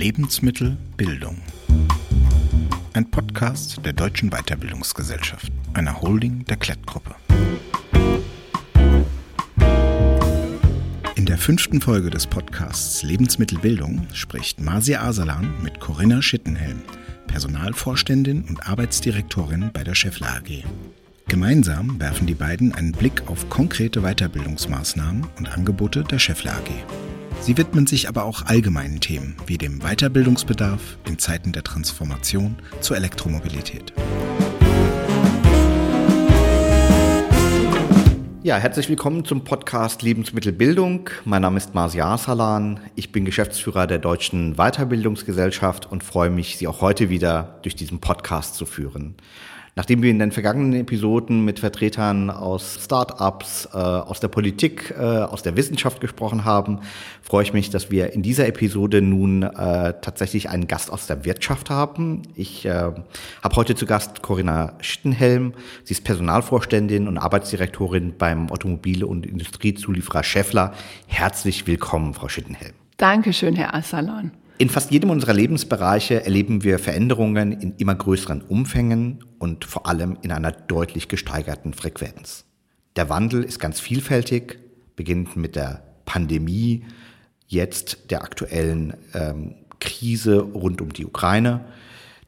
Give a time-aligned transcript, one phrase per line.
[0.00, 1.36] Lebensmittelbildung.
[2.94, 7.14] Ein Podcast der Deutschen Weiterbildungsgesellschaft, einer Holding der Klettgruppe.
[11.16, 16.80] In der fünften Folge des Podcasts Lebensmittelbildung spricht Marcia Asalan mit Corinna Schittenhelm,
[17.26, 20.64] Personalvorständin und Arbeitsdirektorin bei der Scheffler AG.
[21.28, 26.99] Gemeinsam werfen die beiden einen Blick auf konkrete Weiterbildungsmaßnahmen und Angebote der Scheffler AG.
[27.42, 32.98] Sie widmen sich aber auch allgemeinen Themen wie dem Weiterbildungsbedarf in Zeiten der Transformation zur
[32.98, 33.94] Elektromobilität.
[38.42, 41.08] Ja, herzlich willkommen zum Podcast Lebensmittelbildung.
[41.24, 42.80] Mein Name ist Marcia Salan.
[42.94, 48.00] Ich bin Geschäftsführer der Deutschen Weiterbildungsgesellschaft und freue mich, Sie auch heute wieder durch diesen
[48.00, 49.14] Podcast zu führen.
[49.76, 55.02] Nachdem wir in den vergangenen Episoden mit Vertretern aus Start-ups, äh, aus der Politik, äh,
[55.02, 56.80] aus der Wissenschaft gesprochen haben,
[57.22, 61.24] freue ich mich, dass wir in dieser Episode nun äh, tatsächlich einen Gast aus der
[61.24, 62.22] Wirtschaft haben.
[62.34, 65.54] Ich äh, habe heute zu Gast Corinna Schittenhelm.
[65.84, 70.72] Sie ist Personalvorständin und Arbeitsdirektorin beim Automobil- und Industriezulieferer Scheffler.
[71.06, 72.74] Herzlich willkommen, Frau Schittenhelm.
[72.96, 74.32] Dankeschön, Herr Assalan.
[74.60, 80.18] In fast jedem unserer Lebensbereiche erleben wir Veränderungen in immer größeren Umfängen und vor allem
[80.20, 82.44] in einer deutlich gesteigerten Frequenz.
[82.94, 84.58] Der Wandel ist ganz vielfältig,
[84.96, 86.84] beginnend mit der Pandemie,
[87.46, 91.64] jetzt der aktuellen ähm, Krise rund um die Ukraine.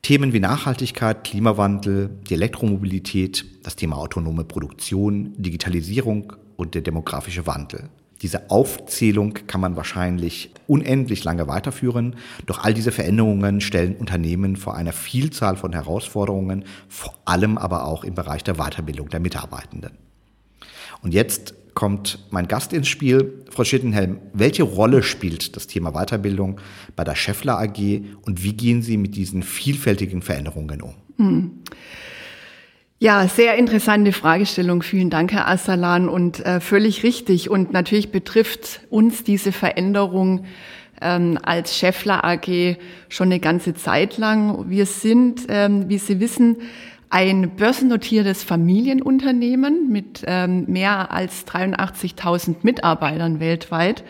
[0.01, 7.91] Themen wie Nachhaltigkeit, Klimawandel, die Elektromobilität, das Thema autonome Produktion, Digitalisierung und der demografische Wandel.
[8.23, 12.17] Diese Aufzählung kann man wahrscheinlich unendlich lange weiterführen.
[12.47, 18.05] Doch all diese Veränderungen stellen Unternehmen vor einer Vielzahl von Herausforderungen, vor allem aber auch
[18.05, 19.99] im Bereich der Weiterbildung der Mitarbeitenden.
[21.03, 23.45] Und jetzt kommt mein Gast ins Spiel.
[23.51, 26.61] Frau Schittenhelm, welche Rolle spielt das Thema Weiterbildung
[26.95, 30.95] bei der Scheffler AG und wie gehen Sie mit diesen vielfältigen Veränderungen um?
[31.17, 31.51] Hm.
[33.03, 34.81] Ja, sehr interessante Fragestellung.
[34.81, 36.09] Vielen Dank, Herr Assalan.
[36.09, 37.51] Und äh, völlig richtig.
[37.51, 40.45] Und natürlich betrifft uns diese Veränderung
[41.01, 42.77] ähm, als Scheffler AG
[43.09, 44.71] schon eine ganze Zeit lang.
[44.71, 46.59] Wir sind, ähm, wie Sie wissen,
[47.11, 54.05] ein börsennotiertes Familienunternehmen mit ähm, mehr als 83.000 Mitarbeitern weltweit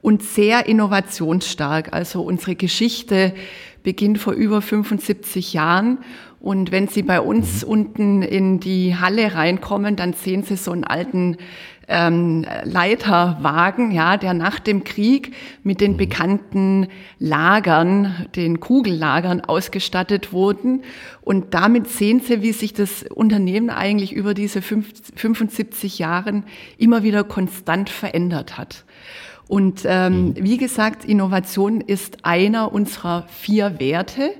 [0.00, 1.92] und sehr innovationsstark.
[1.92, 3.34] Also unsere Geschichte
[3.82, 5.98] beginnt vor über 75 Jahren
[6.42, 7.70] und wenn Sie bei uns mhm.
[7.70, 11.36] unten in die Halle reinkommen, dann sehen Sie so einen alten
[11.86, 15.96] ähm, Leiterwagen, ja, der nach dem Krieg mit den mhm.
[15.98, 16.88] bekannten
[17.20, 20.82] Lagern, den Kugellagern ausgestattet wurden.
[21.20, 26.42] Und damit sehen Sie, wie sich das Unternehmen eigentlich über diese 75 Jahren
[26.76, 28.84] immer wieder konstant verändert hat.
[29.52, 30.34] Und ähm, mhm.
[30.38, 34.30] wie gesagt, Innovation ist einer unserer vier Werte.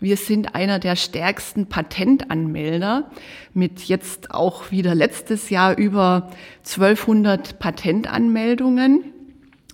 [0.00, 3.10] Wir sind einer der stärksten Patentanmelder
[3.52, 6.30] mit jetzt auch wieder letztes Jahr über
[6.60, 9.04] 1200 Patentanmeldungen.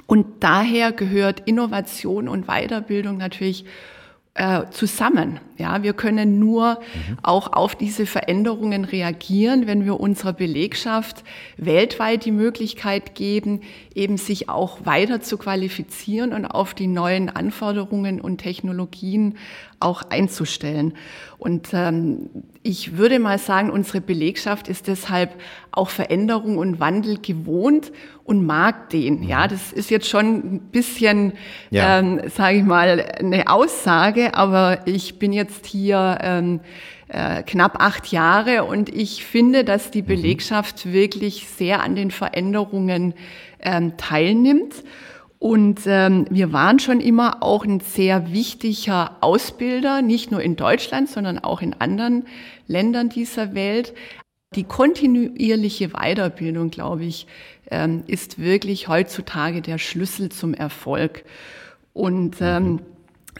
[0.08, 3.66] Und daher gehört Innovation und Weiterbildung natürlich
[4.34, 5.40] äh, zusammen.
[5.58, 7.18] Ja, wir können nur mhm.
[7.22, 11.24] auch auf diese Veränderungen reagieren, wenn wir unserer Belegschaft
[11.56, 13.60] weltweit die Möglichkeit geben,
[13.94, 19.36] eben sich auch weiter zu qualifizieren und auf die neuen Anforderungen und Technologien
[19.80, 20.94] auch einzustellen.
[21.38, 22.30] Und ähm,
[22.62, 25.34] ich würde mal sagen, unsere Belegschaft ist deshalb
[25.72, 27.90] auch Veränderung und Wandel gewohnt
[28.24, 29.22] und mag den.
[29.22, 29.48] Ja, mhm.
[29.48, 31.32] das ist jetzt schon ein bisschen,
[31.70, 31.98] ja.
[31.98, 36.60] ähm, sage ich mal, eine Aussage, aber ich bin jetzt hier ähm,
[37.10, 40.06] äh, knapp acht Jahre und ich finde, dass die mhm.
[40.06, 43.14] Belegschaft wirklich sehr an den Veränderungen
[43.60, 44.84] ähm, teilnimmt.
[45.40, 51.08] Und ähm, wir waren schon immer auch ein sehr wichtiger Ausbilder, nicht nur in Deutschland,
[51.08, 52.26] sondern auch in anderen
[52.66, 53.94] Ländern dieser Welt.
[54.54, 57.26] Die kontinuierliche Weiterbildung, glaube ich,
[57.70, 61.24] ähm, ist wirklich heutzutage der Schlüssel zum Erfolg.
[61.94, 62.80] Und ähm, mhm.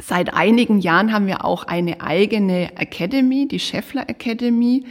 [0.03, 4.85] Seit einigen Jahren haben wir auch eine eigene Academy, die Scheffler Academy,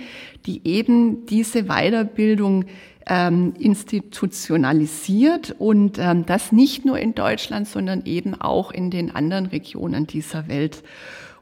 [0.46, 2.66] die eben diese Weiterbildung
[3.08, 9.48] ähm, institutionalisiert und ähm, das nicht nur in Deutschland, sondern eben auch in den anderen
[9.48, 10.84] Regionen dieser Welt.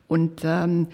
[0.07, 0.87] Und ähm,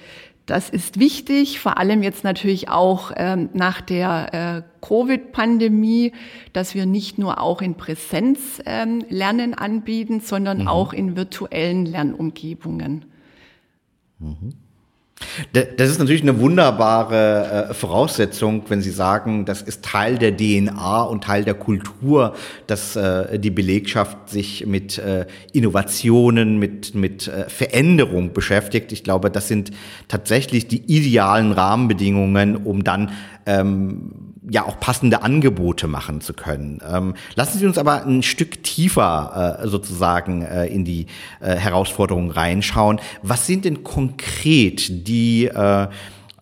[0.45, 6.11] das ist wichtig, vor allem jetzt natürlich auch ähm, nach der äh, Covid-Pandemie,
[6.51, 10.67] dass wir nicht nur auch in Präsenz ähm, Lernen anbieten, sondern mhm.
[10.67, 13.05] auch in virtuellen Lernumgebungen.
[14.19, 14.53] Mhm.
[15.53, 21.03] Das ist natürlich eine wunderbare äh, Voraussetzung, wenn Sie sagen, das ist Teil der DNA
[21.03, 22.35] und Teil der Kultur,
[22.67, 28.91] dass äh, die Belegschaft sich mit äh, Innovationen, mit, mit Veränderung beschäftigt.
[28.91, 29.71] Ich glaube, das sind
[30.07, 33.11] tatsächlich die idealen Rahmenbedingungen, um dann
[33.45, 34.11] ähm,
[34.49, 36.81] ja auch passende Angebote machen zu können.
[36.87, 41.07] Ähm, lassen Sie uns aber ein Stück tiefer äh, sozusagen äh, in die
[41.39, 42.99] äh, Herausforderungen reinschauen.
[43.21, 45.87] Was sind denn konkret die äh,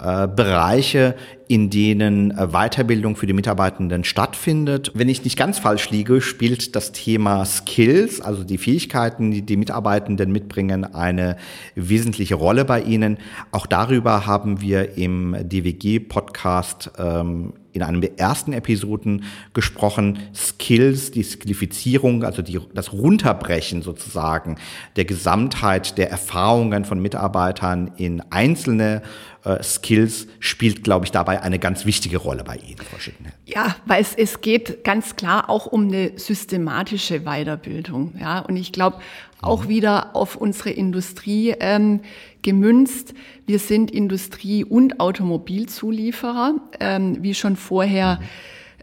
[0.01, 1.15] äh, Bereiche,
[1.48, 4.92] in denen äh, Weiterbildung für die Mitarbeitenden stattfindet.
[4.95, 9.57] Wenn ich nicht ganz falsch liege, spielt das Thema Skills, also die Fähigkeiten, die die
[9.57, 11.38] Mitarbeitenden mitbringen, eine
[11.75, 13.19] wesentliche Rolle bei ihnen.
[13.51, 19.23] Auch darüber haben wir im DWG-Podcast ähm, in einem der ersten Episoden
[19.53, 24.57] gesprochen, Skills, die Skillifizierung, also die, das Runterbrechen sozusagen
[24.95, 29.01] der Gesamtheit der Erfahrungen von Mitarbeitern in einzelne
[29.44, 33.33] äh, Skills spielt, glaube ich, dabei eine ganz wichtige Rolle bei Ihnen, Frau Schittenhell.
[33.45, 38.13] Ja, weil es, es geht ganz klar auch um eine systematische Weiterbildung.
[38.19, 38.97] Ja, und ich glaube,
[39.41, 42.01] auch wieder auf unsere Industrie ähm,
[42.41, 43.13] gemünzt.
[43.45, 48.19] Wir sind Industrie- und Automobilzulieferer, ähm, wie schon vorher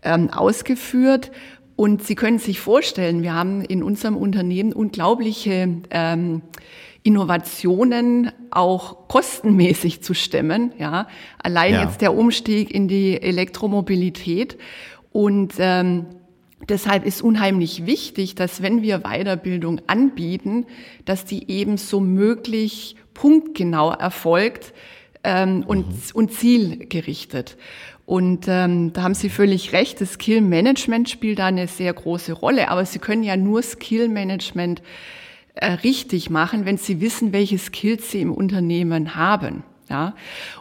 [0.02, 1.30] ähm, ausgeführt.
[1.76, 6.42] Und Sie können sich vorstellen, wir haben in unserem Unternehmen unglaubliche ähm,
[7.04, 10.72] Innovationen auch kostenmäßig zu stemmen.
[10.78, 11.06] Ja,
[11.40, 11.84] allein ja.
[11.84, 14.58] jetzt der Umstieg in die Elektromobilität
[15.12, 16.06] und ähm,
[16.68, 20.66] Deshalb ist unheimlich wichtig, dass wenn wir Weiterbildung anbieten,
[21.04, 24.72] dass die eben so möglich punktgenau erfolgt
[25.22, 25.94] ähm, und, mhm.
[26.14, 27.56] und zielgerichtet.
[28.06, 32.32] Und ähm, da haben Sie völlig recht, das Skill Management spielt da eine sehr große
[32.32, 34.82] Rolle, aber Sie können ja nur Skill Management
[35.60, 39.64] äh, richtig machen, wenn sie wissen, welche Skills sie im Unternehmen haben.
[39.88, 40.14] Ja,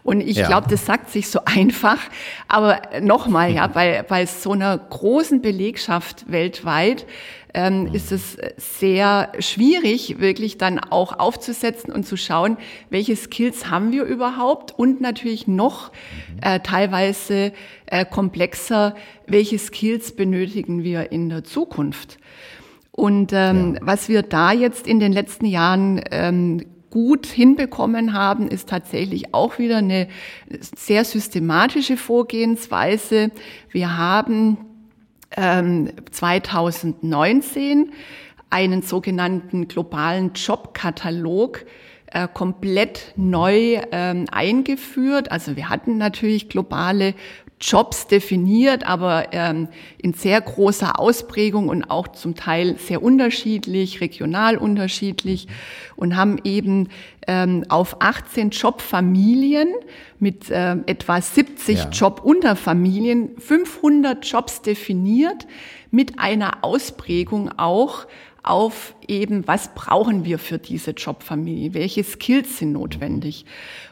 [0.03, 0.47] und ich ja.
[0.47, 1.99] glaube, das sagt sich so einfach.
[2.47, 7.05] Aber nochmal, ja, bei, bei so einer großen Belegschaft weltweit
[7.53, 7.95] ähm, mhm.
[7.95, 12.57] ist es sehr schwierig, wirklich dann auch aufzusetzen und zu schauen,
[12.89, 16.39] welche Skills haben wir überhaupt und natürlich noch mhm.
[16.41, 17.51] äh, teilweise
[17.87, 18.95] äh, komplexer,
[19.25, 22.17] welche Skills benötigen wir in der Zukunft.
[22.91, 23.81] Und ähm, ja.
[23.83, 26.65] was wir da jetzt in den letzten Jahren ähm,
[26.97, 30.07] gut hinbekommen haben, ist tatsächlich auch wieder eine
[30.49, 33.29] sehr systematische Vorgehensweise.
[33.69, 34.57] Wir haben
[35.35, 37.91] ähm, 2019
[38.49, 41.65] einen sogenannten globalen Jobkatalog
[42.07, 45.31] äh, komplett neu ähm, eingeführt.
[45.31, 47.13] Also wir hatten natürlich globale
[47.59, 49.67] Jobs definiert, aber ähm,
[49.97, 55.47] in sehr großer Ausprägung und auch zum Teil sehr unterschiedlich, regional unterschiedlich
[55.95, 56.89] und haben eben
[57.27, 59.69] ähm, auf 18 Jobfamilien
[60.19, 61.89] mit ähm, etwa 70 ja.
[61.89, 65.47] Jobunterfamilien 500 Jobs definiert
[65.89, 68.05] mit einer Ausprägung auch
[68.49, 73.45] auf eben, was brauchen wir für diese Jobfamilie, welche Skills sind notwendig.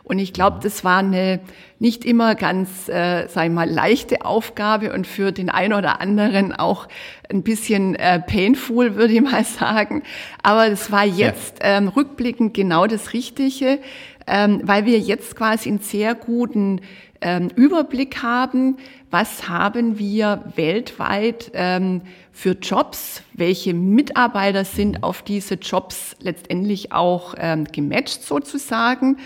[0.04, 1.40] Und ich glaube, das war eine
[1.80, 6.88] nicht immer ganz, äh, ich mal, leichte Aufgabe und für den einen oder anderen auch
[7.30, 10.04] ein bisschen äh, painful, würde ich mal sagen.
[10.44, 11.78] Aber es war jetzt ja.
[11.78, 13.80] ähm, rückblickend genau das Richtige,
[14.28, 16.82] ähm, weil wir jetzt quasi einen sehr guten
[17.22, 18.78] ähm, Überblick haben,
[19.10, 22.02] was haben wir weltweit ähm,
[22.36, 29.18] für Jobs, welche Mitarbeiter sind auf diese Jobs letztendlich auch ähm, gematcht sozusagen.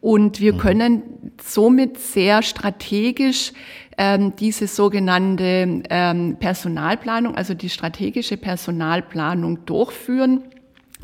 [0.00, 0.58] Und wir mhm.
[0.58, 1.02] können
[1.42, 3.52] somit sehr strategisch
[3.98, 10.42] ähm, diese sogenannte ähm, Personalplanung, also die strategische Personalplanung durchführen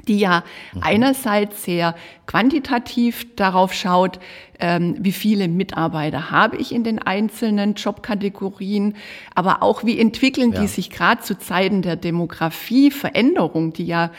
[0.09, 0.83] die ja mhm.
[0.83, 1.95] einerseits sehr
[2.26, 4.19] quantitativ darauf schaut,
[4.62, 8.95] ähm, wie viele Mitarbeiter habe ich in den einzelnen Jobkategorien,
[9.35, 10.61] aber auch wie entwickeln ja.
[10.61, 14.12] die sich gerade zu Zeiten der Demografieveränderung, die ja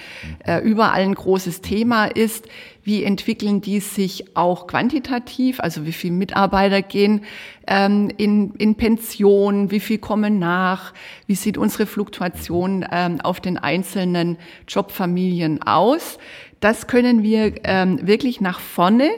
[0.46, 2.50] äh, überall ein großes Thema ist,
[2.84, 7.22] wie entwickeln die sich auch quantitativ, also wie viele Mitarbeiter gehen
[7.66, 10.94] ähm, in, in Pension, wie viel kommen nach,
[11.26, 16.20] wie sieht unsere Fluktuation ähm, auf den einzelnen Jobfamilien aus.
[16.60, 19.10] Das können wir ähm, wirklich nach vorne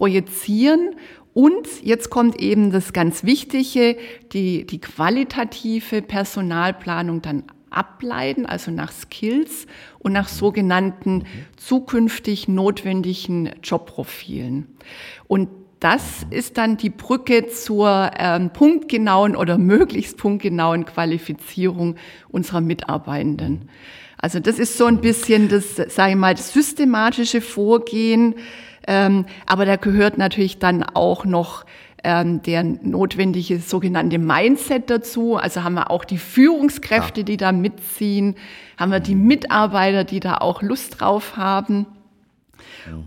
[0.00, 0.96] projizieren
[1.34, 3.98] und jetzt kommt eben das ganz Wichtige,
[4.32, 9.66] die, die qualitative Personalplanung dann ableiten, also nach Skills
[9.98, 11.24] und nach sogenannten
[11.58, 14.68] zukünftig notwendigen Jobprofilen.
[15.28, 21.96] Und das ist dann die Brücke zur ähm, punktgenauen oder möglichst punktgenauen Qualifizierung
[22.30, 23.68] unserer Mitarbeitenden.
[24.16, 28.34] Also das ist so ein bisschen das, sage ich mal, das systematische Vorgehen,
[28.86, 31.64] Ähm, aber da gehört natürlich dann auch noch
[32.02, 35.36] ähm, der notwendige sogenannte Mindset dazu.
[35.36, 37.24] Also haben wir auch die Führungskräfte, ja.
[37.24, 38.36] die da mitziehen,
[38.78, 41.86] haben wir die Mitarbeiter, die da auch Lust drauf haben.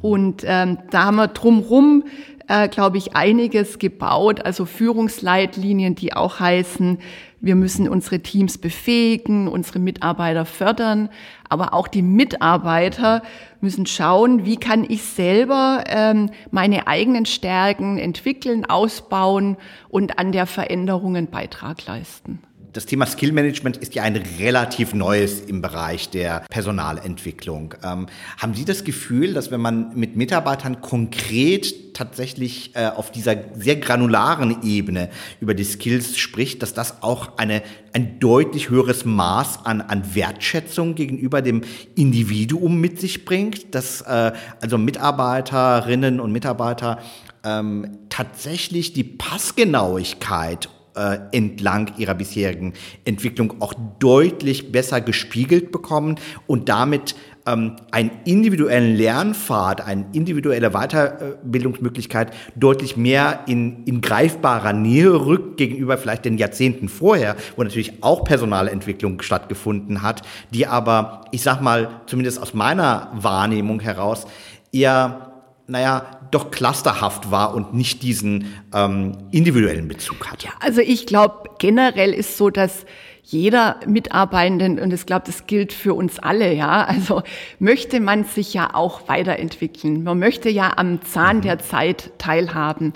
[0.01, 2.03] Und ähm, da haben wir drumherum,
[2.47, 6.99] äh, glaube ich, einiges gebaut, also Führungsleitlinien, die auch heißen,
[7.43, 11.09] wir müssen unsere Teams befähigen, unsere Mitarbeiter fördern,
[11.49, 13.21] aber auch die Mitarbeiter
[13.59, 19.57] müssen schauen, wie kann ich selber ähm, meine eigenen Stärken entwickeln, ausbauen
[19.89, 22.39] und an der Veränderung einen Beitrag leisten
[22.73, 27.75] das Thema Skill Management ist ja ein relativ neues im Bereich der Personalentwicklung.
[27.83, 33.35] Ähm, haben Sie das Gefühl, dass wenn man mit Mitarbeitern konkret tatsächlich äh, auf dieser
[33.55, 37.61] sehr granularen Ebene über die Skills spricht, dass das auch eine,
[37.93, 41.61] ein deutlich höheres Maß an, an Wertschätzung gegenüber dem
[41.95, 46.97] Individuum mit sich bringt, dass äh, also Mitarbeiterinnen und Mitarbeiter
[47.43, 52.73] ähm, tatsächlich die Passgenauigkeit äh, entlang ihrer bisherigen
[53.05, 62.33] Entwicklung auch deutlich besser gespiegelt bekommen und damit ähm, einen individuellen Lernpfad, eine individuelle Weiterbildungsmöglichkeit
[62.55, 68.23] deutlich mehr in, in greifbarer Nähe rückt gegenüber vielleicht den Jahrzehnten vorher, wo natürlich auch
[68.23, 70.21] Personalentwicklung stattgefunden hat,
[70.51, 74.25] die aber, ich sag mal, zumindest aus meiner Wahrnehmung heraus,
[74.71, 75.29] eher
[75.65, 80.43] naja, doch clusterhaft war und nicht diesen ähm, individuellen Bezug hat.
[80.43, 82.85] Ja, also ich glaube, generell ist so, dass
[83.25, 87.23] jeder Mitarbeitenden, und ich glaube, das gilt für uns alle, ja, also
[87.57, 90.03] möchte man sich ja auch weiterentwickeln.
[90.03, 91.41] Man möchte ja am Zahn mhm.
[91.41, 92.93] der Zeit teilhaben.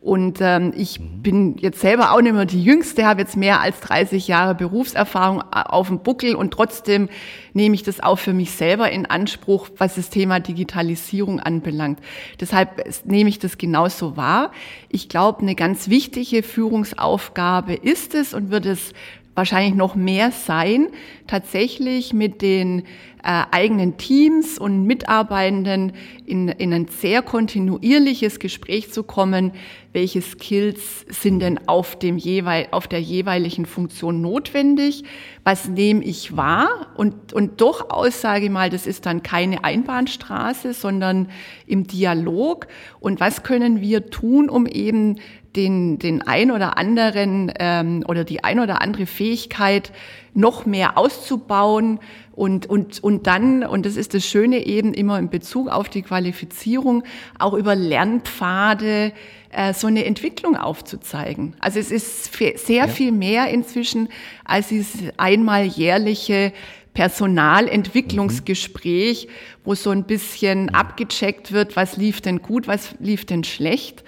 [0.00, 3.80] Und ähm, ich bin jetzt selber auch nicht mehr die Jüngste, habe jetzt mehr als
[3.80, 7.10] 30 Jahre Berufserfahrung äh, auf dem Buckel und trotzdem
[7.52, 11.98] nehme ich das auch für mich selber in Anspruch, was das Thema Digitalisierung anbelangt.
[12.40, 14.52] Deshalb nehme ich das genauso wahr.
[14.88, 18.94] Ich glaube, eine ganz wichtige Führungsaufgabe ist es und wird es
[19.40, 20.88] wahrscheinlich noch mehr sein,
[21.26, 22.80] tatsächlich mit den
[23.22, 25.92] äh, eigenen Teams und Mitarbeitenden
[26.26, 29.52] in, in ein sehr kontinuierliches Gespräch zu kommen,
[29.94, 35.04] welche Skills sind denn auf, dem jeweil, auf der jeweiligen Funktion notwendig,
[35.42, 36.88] was nehme ich wahr?
[36.96, 41.30] Und, und durchaus sage mal, das ist dann keine Einbahnstraße, sondern
[41.66, 42.66] im Dialog.
[43.00, 45.16] Und was können wir tun, um eben
[45.56, 49.90] den, den ein oder anderen ähm, oder die ein oder andere Fähigkeit
[50.32, 51.98] noch mehr auszubauen
[52.32, 56.02] und, und, und dann, und das ist das Schöne eben immer in Bezug auf die
[56.02, 57.02] Qualifizierung,
[57.38, 59.12] auch über Lernpfade
[59.50, 61.56] äh, so eine Entwicklung aufzuzeigen.
[61.58, 62.86] Also es ist sehr ja.
[62.86, 64.08] viel mehr inzwischen
[64.44, 66.52] als dieses einmal jährliche
[66.94, 69.30] Personalentwicklungsgespräch, mhm.
[69.64, 74.04] wo so ein bisschen abgecheckt wird, was lief denn gut, was lief denn schlecht.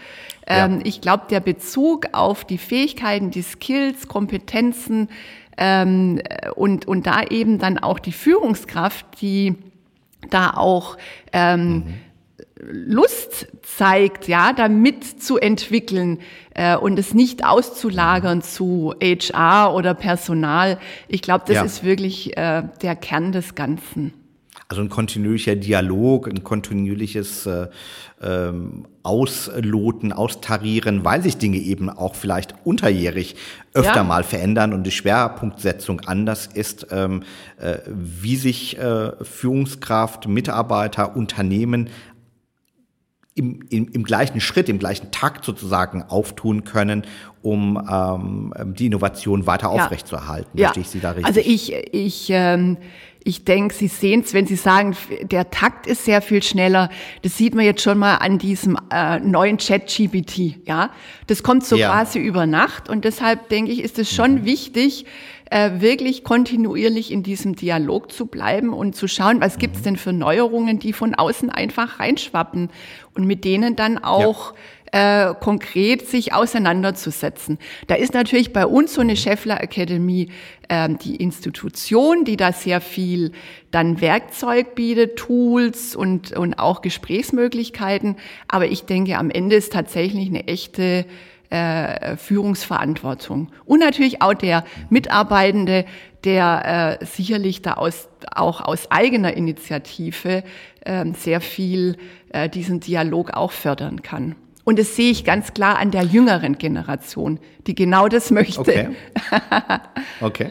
[0.53, 0.67] Ja.
[0.67, 5.09] Ähm, ich glaube, der Bezug auf die Fähigkeiten, die Skills, Kompetenzen
[5.57, 6.21] ähm,
[6.55, 9.55] und, und da eben dann auch die Führungskraft, die
[10.31, 10.97] da auch
[11.33, 11.85] ähm, mhm.
[12.65, 16.21] Lust zeigt, ja, da mitzuentwickeln
[16.55, 20.79] äh, und es nicht auszulagern zu HR oder Personal.
[21.09, 21.65] Ich glaube, das ja.
[21.65, 24.13] ist wirklich äh, der Kern des Ganzen.
[24.73, 27.67] Also ein kontinuierlicher Dialog, ein kontinuierliches äh,
[28.23, 33.37] ähm, Ausloten, Austarieren, weil sich Dinge eben auch vielleicht unterjährig
[33.75, 34.03] öfter ja.
[34.03, 37.23] mal verändern und die Schwerpunktsetzung anders ist, ähm,
[37.59, 41.91] äh, wie sich äh, Führungskraft, Mitarbeiter, Unternehmen
[43.35, 47.05] im, im, im gleichen Schritt, im gleichen Takt sozusagen auftun können,
[47.43, 49.85] um ähm, die Innovation weiter ja.
[49.85, 50.59] aufrechtzuerhalten.
[50.59, 50.69] Ja.
[50.69, 51.27] Verstehe ich Sie da richtig?
[51.27, 52.79] Also ich, ich ähm,
[53.25, 56.91] ich denke, Sie sehen es, wenn Sie sagen, der Takt ist sehr viel schneller.
[57.23, 60.67] Das sieht man jetzt schon mal an diesem äh, neuen Chat-GPT.
[60.67, 60.91] Ja,
[61.27, 61.91] das kommt so ja.
[61.91, 64.45] quasi über Nacht und deshalb denke ich, ist es schon mhm.
[64.45, 65.07] wichtig,
[65.51, 69.61] äh, wirklich kontinuierlich in diesem Dialog zu bleiben und zu schauen, was mhm.
[69.61, 72.71] gibt's denn für Neuerungen, die von außen einfach reinschwappen
[73.15, 74.59] und mit denen dann auch ja
[74.93, 77.59] äh, konkret sich auseinanderzusetzen.
[77.87, 80.29] Da ist natürlich bei uns so eine Scheffler Academy
[80.69, 83.33] äh, die Institution, die da sehr viel
[83.71, 88.17] dann Werkzeug bietet, Tools und, und auch Gesprächsmöglichkeiten.
[88.49, 91.07] Aber ich denke, am Ende ist tatsächlich eine echte
[91.49, 93.51] äh, Führungsverantwortung.
[93.65, 95.87] Und natürlich auch der Mitarbeitende,
[96.25, 100.45] der äh, sicherlich da aus, auch aus eigener Initiative
[100.85, 101.97] äh, sehr viel
[102.31, 104.37] äh, diesen Dialog auch fördern kann.
[104.65, 108.61] Und das sehe ich ganz klar an der jüngeren Generation, die genau das möchte.
[108.61, 108.89] Okay.
[110.21, 110.49] okay.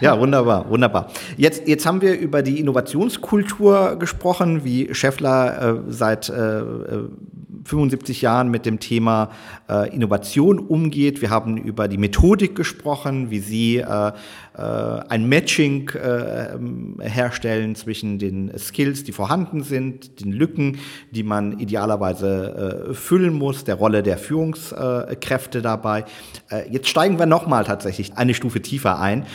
[0.00, 1.10] Ja, wunderbar, wunderbar.
[1.36, 6.62] Jetzt, jetzt haben wir über die Innovationskultur gesprochen, wie Scheffler äh, seit äh,
[7.64, 9.30] 75 Jahren mit dem Thema
[9.68, 11.20] äh, Innovation umgeht.
[11.20, 14.12] Wir haben über die Methodik gesprochen, wie Sie äh,
[14.54, 14.60] äh,
[15.08, 16.58] ein Matching äh,
[17.00, 20.78] herstellen zwischen den Skills, die vorhanden sind, den Lücken,
[21.10, 26.04] die man idealerweise äh, füllen muss, der Rolle der Führungskräfte dabei.
[26.70, 29.26] Jetzt steigen wir nochmal tatsächlich eine Stufe tiefer ein.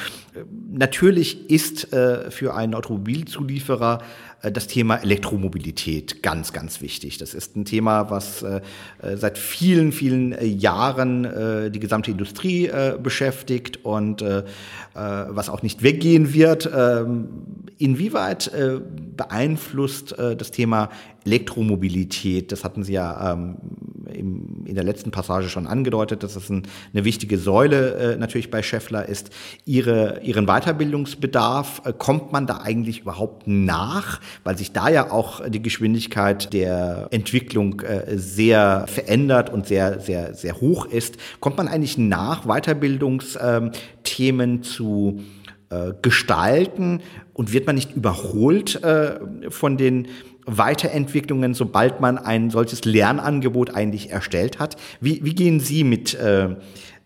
[0.72, 1.88] Natürlich ist
[2.30, 4.00] für einen Automobilzulieferer
[4.42, 7.18] das Thema Elektromobilität ganz, ganz wichtig.
[7.18, 8.62] Das ist ein Thema, was äh,
[9.02, 11.28] äh, seit vielen, vielen Jahren
[11.72, 12.70] die gesamte Industrie
[13.02, 14.24] beschäftigt und
[14.94, 16.70] was auch nicht weggehen wird.
[16.74, 17.28] Ähm,
[17.78, 18.52] inwieweit
[19.16, 20.90] beeinflusst das Thema
[21.28, 23.58] Elektromobilität, das hatten Sie ja ähm,
[24.14, 28.50] im, in der letzten Passage schon angedeutet, dass es ein, eine wichtige Säule äh, natürlich
[28.50, 29.30] bei Scheffler ist.
[29.66, 34.22] Ihre, ihren Weiterbildungsbedarf, äh, kommt man da eigentlich überhaupt nach?
[34.46, 40.34] Weil sich da ja auch die Geschwindigkeit der Entwicklung äh, sehr verändert und sehr, sehr,
[40.34, 41.18] sehr hoch ist.
[41.42, 45.20] Kommt man eigentlich nach, Weiterbildungsthemen ähm, zu
[45.70, 47.02] äh, gestalten
[47.34, 49.20] und wird man nicht überholt äh,
[49.50, 50.08] von den
[50.48, 54.78] Weiterentwicklungen, sobald man ein solches Lernangebot eigentlich erstellt hat.
[55.00, 56.56] Wie, wie gehen Sie mit äh,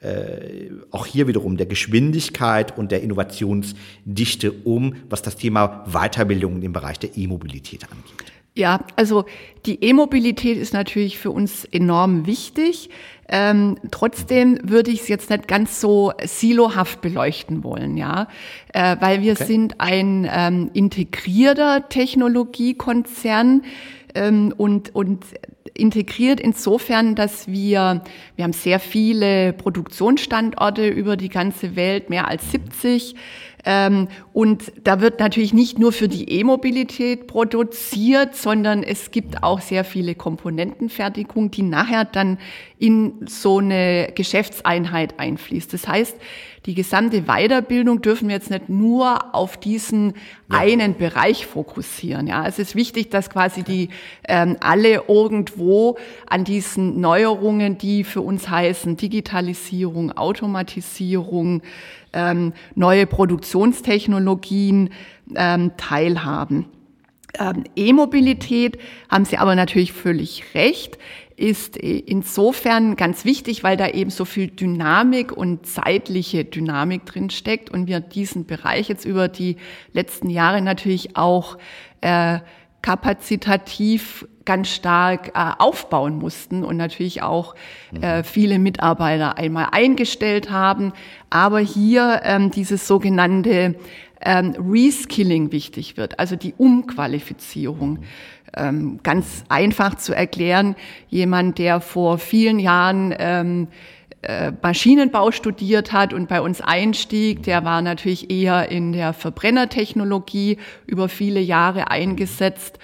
[0.02, 6.74] äh, auch hier wiederum der Geschwindigkeit und der Innovationsdichte um, was das Thema Weiterbildung im
[6.74, 8.32] Bereich der E-Mobilität angeht?
[8.54, 9.26] Ja, also
[9.66, 12.90] die E-Mobilität ist natürlich für uns enorm wichtig.
[13.34, 18.28] Ähm, trotzdem würde ich es jetzt nicht ganz so silohaft beleuchten wollen, ja,
[18.74, 19.46] äh, weil wir okay.
[19.46, 23.64] sind ein ähm, integrierter Technologiekonzern
[24.16, 25.24] ähm, und und
[25.74, 28.04] integriert insofern, dass wir
[28.36, 33.20] wir haben sehr viele Produktionsstandorte über die ganze Welt, mehr als 70 ähm,
[34.34, 39.84] und da wird natürlich nicht nur für die E-Mobilität produziert, sondern es gibt auch sehr
[39.84, 42.40] viele Komponentenfertigung, die nachher dann
[42.80, 45.72] in so eine Geschäftseinheit einfließt.
[45.74, 46.16] Das heißt,
[46.66, 50.14] die gesamte Weiterbildung dürfen wir jetzt nicht nur auf diesen
[50.52, 50.60] ja.
[50.60, 52.28] einen Bereich fokussieren.
[52.28, 53.90] Ja, es ist wichtig, dass quasi die
[54.28, 61.64] ähm, alle irgendwo an diesen Neuerungen, die für uns heißen Digitalisierung, Automatisierung,
[62.14, 64.90] ähm, neue Produktionstechnologien
[65.36, 66.66] ähm, teilhaben.
[67.40, 68.78] Ähm, E-Mobilität,
[69.10, 70.98] haben Sie aber natürlich völlig recht,
[71.38, 77.72] ist insofern ganz wichtig, weil da eben so viel Dynamik und zeitliche Dynamik drin steckt
[77.72, 79.58] und wir diesen Bereich jetzt über die
[79.92, 81.58] letzten Jahre natürlich auch
[82.02, 82.40] äh,
[82.82, 87.56] kapazitativ ganz stark äh, aufbauen mussten und natürlich auch
[88.02, 88.24] äh, mhm.
[88.24, 90.94] viele Mitarbeiter einmal eingestellt haben,
[91.30, 93.76] aber hier ähm, dieses sogenannte
[94.24, 97.92] ähm, Reskilling wichtig wird, also die Umqualifizierung.
[97.92, 98.00] Mhm.
[98.54, 100.76] Ähm, ganz einfach zu erklären,
[101.08, 103.68] jemand, der vor vielen Jahren ähm,
[104.22, 110.58] äh, Maschinenbau studiert hat und bei uns einstieg, der war natürlich eher in der Verbrennertechnologie
[110.86, 112.80] über viele Jahre eingesetzt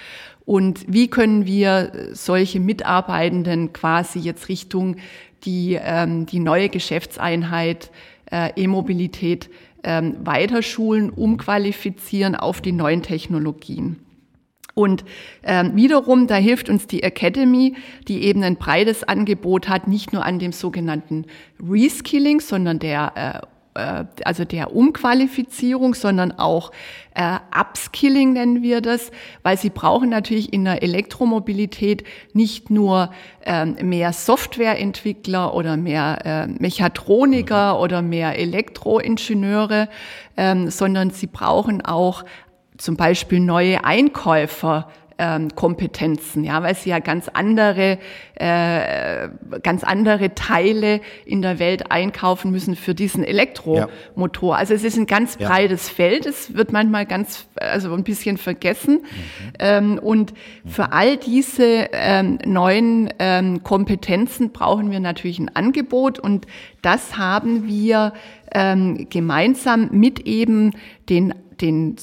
[0.48, 4.96] und wie können wir solche Mitarbeitenden quasi jetzt Richtung
[5.44, 7.92] die, ähm, die neue Geschäftseinheit
[8.32, 9.50] äh, E-Mobilität
[9.84, 14.07] ähm, weiterschulen, umqualifizieren auf die neuen Technologien?
[14.78, 15.04] Und
[15.44, 17.76] ähm, wiederum, da hilft uns die Academy,
[18.08, 21.26] die eben ein breites Angebot hat, nicht nur an dem sogenannten
[21.60, 26.72] Reskilling, sondern der äh, äh, also der Umqualifizierung, sondern auch
[27.16, 29.12] äh, Upskilling nennen wir das,
[29.44, 33.12] weil sie brauchen natürlich in der Elektromobilität nicht nur
[33.46, 37.80] ähm, mehr Softwareentwickler oder mehr äh, Mechatroniker mhm.
[37.80, 39.90] oder mehr Elektroingenieure,
[40.36, 42.24] ähm, sondern sie brauchen auch
[42.78, 44.88] zum Beispiel neue Einkäufer,
[45.18, 47.98] ähm, Kompetenzen, ja, weil sie ja ganz andere,
[48.36, 49.30] äh,
[49.64, 54.54] ganz andere Teile in der Welt einkaufen müssen für diesen Elektromotor.
[54.54, 54.60] Ja.
[54.60, 55.96] Also es ist ein ganz breites ja.
[55.96, 56.26] Feld.
[56.26, 59.02] Es wird manchmal ganz, also ein bisschen vergessen.
[59.02, 59.54] Mhm.
[59.60, 60.70] Ähm, und mhm.
[60.70, 66.46] für all diese ähm, neuen ähm, Kompetenzen brauchen wir natürlich ein Angebot und
[66.82, 68.14] das haben wir
[68.54, 70.74] ähm, gemeinsam mit eben
[71.10, 71.96] den den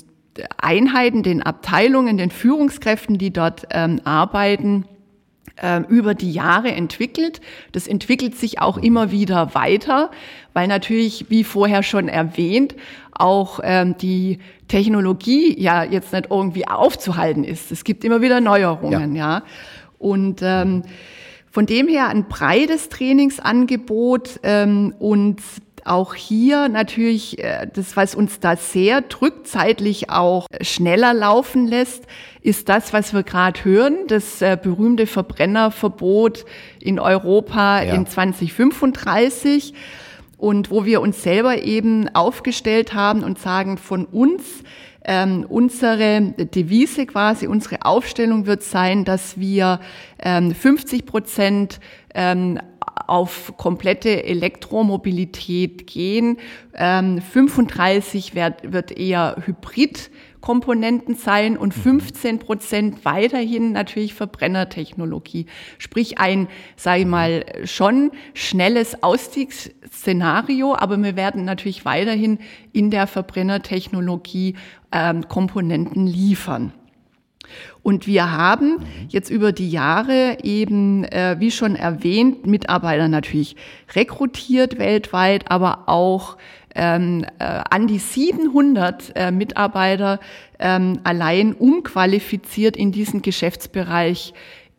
[0.59, 4.87] Einheiten, den Abteilungen, den Führungskräften, die dort ähm, arbeiten,
[5.57, 7.41] äh, über die Jahre entwickelt.
[7.73, 10.11] Das entwickelt sich auch immer wieder weiter,
[10.53, 12.75] weil natürlich, wie vorher schon erwähnt,
[13.13, 17.71] auch ähm, die Technologie ja jetzt nicht irgendwie aufzuhalten ist.
[17.71, 19.37] Es gibt immer wieder Neuerungen, ja.
[19.37, 19.43] ja.
[19.99, 20.83] Und ähm,
[21.55, 25.41] Von dem her ein breites Trainingsangebot ähm, und
[25.85, 32.05] auch hier natürlich äh, das, was uns da sehr drückt, zeitlich auch schneller laufen lässt,
[32.41, 36.45] ist das, was wir gerade hören, das äh, berühmte Verbrennerverbot
[36.81, 37.95] in Europa ja.
[37.95, 39.75] in 2035
[40.39, 44.43] und wo wir uns selber eben aufgestellt haben und sagen, von uns
[45.07, 49.81] ähm, unsere Devise quasi, unsere Aufstellung wird sein, dass wir
[50.19, 51.81] ähm, 50 Prozent
[52.15, 52.59] ähm,
[53.07, 56.39] auf komplette Elektromobilität gehen.
[56.75, 60.11] Ähm, 35 wird, wird eher Hybrid
[60.45, 62.39] Komponenten sein und 15 mhm.
[62.39, 65.47] Prozent weiterhin natürlich Verbrennertechnologie.
[65.79, 72.41] Sprich ein, sage ich mal, schon schnelles Ausstiegsszenario, aber wir werden natürlich weiterhin
[72.75, 74.57] in der Verbrennertechnologie
[74.93, 76.75] ähm, Komponenten liefern.
[77.85, 83.57] Und wir haben jetzt über die Jahre eben, äh, wie schon erwähnt, Mitarbeiter natürlich
[83.95, 86.39] rekrutiert weltweit, aber auch
[86.75, 90.19] ähm, äh, an die 700 äh, Mitarbeiter
[90.59, 94.33] ähm, allein umqualifiziert in diesen Geschäftsbereich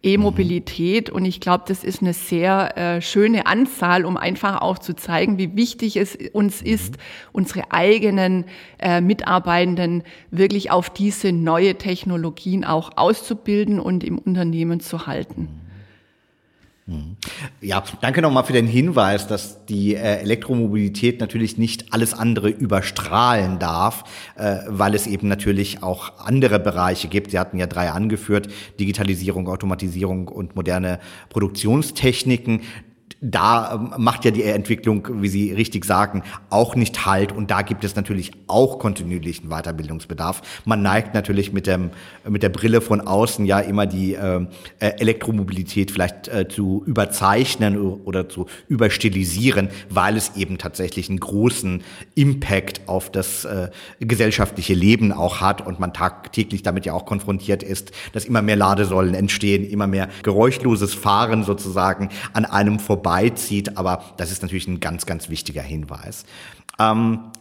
[0.06, 1.10] E-Mobilität.
[1.10, 5.38] Und ich glaube, das ist eine sehr äh, schöne Anzahl, um einfach auch zu zeigen,
[5.38, 6.96] wie wichtig es uns ist,
[7.32, 8.46] unsere eigenen
[8.80, 15.65] äh, Mitarbeitenden wirklich auf diese neue Technologien auch auszubilden und im Unternehmen zu halten.
[16.88, 17.18] Mhm.
[17.62, 23.58] Ja, danke nochmal für den Hinweis, dass die äh, Elektromobilität natürlich nicht alles andere überstrahlen
[23.58, 24.04] darf,
[24.36, 27.32] äh, weil es eben natürlich auch andere Bereiche gibt.
[27.32, 32.62] Sie hatten ja drei angeführt, Digitalisierung, Automatisierung und moderne Produktionstechniken
[33.22, 37.32] da ähm, macht ja die Entwicklung, wie Sie richtig sagen, auch nicht halt.
[37.32, 40.42] Und da gibt es natürlich auch kontinuierlichen Weiterbildungsbedarf.
[40.66, 41.92] Man neigt natürlich mit, dem,
[42.28, 44.50] mit der Brille von außen ja immer die ähm,
[44.80, 51.84] äh, Elektromobilität vielleicht äh, zu überzeichnen oder zu überstilisieren, weil es eben tatsächlich einen großen
[52.16, 57.64] Impact auf das äh, gesellschaftliche Leben auch hat und man tagtäglich damit ja auch konfrontiert
[57.64, 63.78] ist, dass immer mehr Ladesäulen entstehen, immer mehr geräuschloses Fahren sozusagen an einem vorbei vorbeizieht.
[63.78, 66.26] Aber das ist natürlich ein ganz, ganz wichtiger Hinweis.
[66.80, 67.32] Ähm,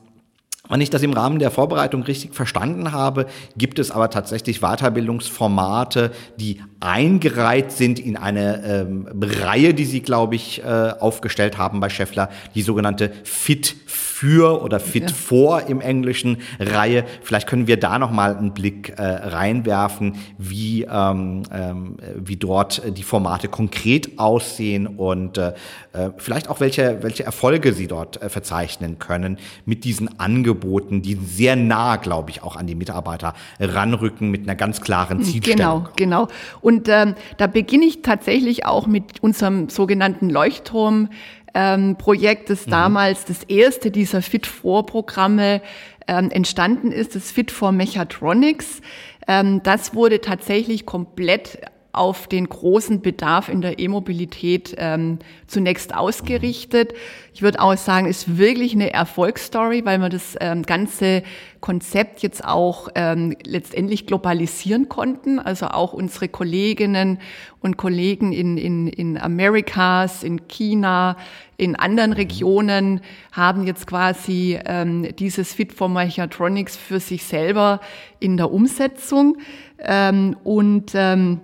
[0.69, 6.13] wenn ich das im Rahmen der Vorbereitung richtig verstanden habe, gibt es aber tatsächlich Weiterbildungsformate,
[6.39, 11.89] die eingereiht sind in eine ähm, Reihe, die Sie, glaube ich, äh, aufgestellt haben bei
[11.89, 15.17] Scheffler, die sogenannte Fit für oder Fit ja.
[15.17, 17.05] vor im Englischen Reihe.
[17.23, 22.83] Vielleicht können wir da noch mal einen Blick äh, reinwerfen, wie ähm, ähm, wie dort
[22.97, 25.55] die Formate konkret aussehen und äh,
[25.93, 31.15] äh, vielleicht auch welche welche Erfolge Sie dort äh, verzeichnen können mit diesen Angeboten, die
[31.15, 35.89] sehr nah, glaube ich, auch an die Mitarbeiter ranrücken mit einer ganz klaren genau, Zielstellung.
[35.97, 36.29] Genau, genau.
[36.61, 41.09] Und und ähm, da beginne ich tatsächlich auch mit unserem sogenannten Leuchtturm.
[41.57, 42.73] Ähm, Projekt, das mhm.
[42.73, 45.63] damals das erste dieser Fit-for-Programme
[46.09, 48.81] ähm, entstanden ist, das Fit for Mechatronics.
[49.29, 51.61] Ähm, das wurde tatsächlich komplett
[51.95, 56.93] auf den großen Bedarf in der E-Mobilität ähm, zunächst ausgerichtet.
[57.33, 61.23] Ich würde auch sagen, ist wirklich eine Erfolgsstory, weil wir das ähm, ganze
[61.61, 65.39] Konzept jetzt auch ähm, letztendlich globalisieren konnten.
[65.39, 67.19] Also auch unsere Kolleginnen
[67.61, 71.17] und Kollegen in, in, in Amerikas, in China,
[71.57, 73.01] in anderen Regionen
[73.33, 77.81] haben jetzt quasi ähm, dieses Fit for Mechatronics für sich selber
[78.21, 79.39] in der Umsetzung.
[79.79, 81.41] Ähm, und ähm,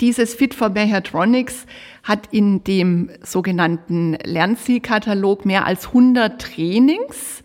[0.00, 1.66] dieses Fit for Mechatronics
[2.02, 7.42] hat in dem sogenannten Lernzielkatalog mehr als 100 Trainings,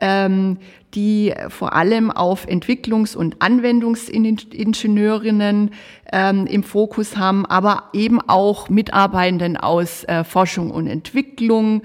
[0.00, 0.58] ähm,
[0.94, 5.70] die vor allem auf Entwicklungs- und Anwendungsingenieurinnen
[6.12, 11.82] ähm, im Fokus haben, aber eben auch Mitarbeitenden aus äh, Forschung und Entwicklung,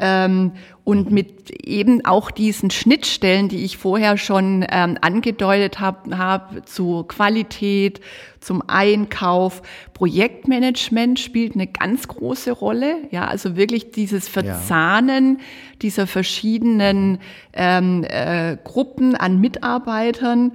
[0.00, 6.66] ähm, und mit eben auch diesen Schnittstellen, die ich vorher schon ähm, angedeutet habe, hab,
[6.66, 8.00] zu Qualität,
[8.40, 12.96] zum Einkauf, Projektmanagement spielt eine ganz große Rolle.
[13.10, 15.44] Ja, also wirklich dieses Verzahnen ja.
[15.82, 17.18] dieser verschiedenen
[17.52, 20.52] ähm, äh, Gruppen an Mitarbeitern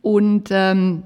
[0.00, 1.02] und ähm,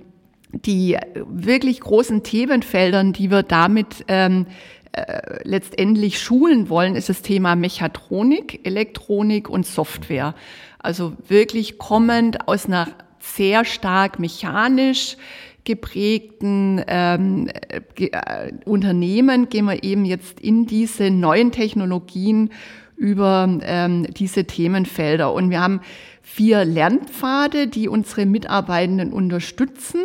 [0.52, 4.46] die wirklich großen Themenfeldern, die wir damit ähm,
[4.92, 10.34] äh, letztendlich schulen wollen, ist das Thema Mechatronik, Elektronik und Software.
[10.78, 12.88] Also wirklich kommend aus einer
[13.20, 15.16] sehr stark mechanisch
[15.64, 22.50] geprägten ähm, äh, Unternehmen gehen wir eben jetzt in diese neuen Technologien
[22.96, 25.32] über ähm, diese Themenfelder.
[25.32, 25.80] Und wir haben
[26.22, 30.04] vier Lernpfade, die unsere Mitarbeitenden unterstützen